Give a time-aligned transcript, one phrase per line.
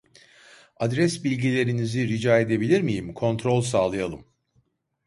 [0.77, 4.25] Adres bilgilerinizi rica edebilir miyim kontrol sağlayalım